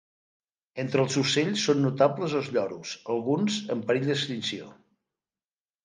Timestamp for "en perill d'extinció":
3.77-4.77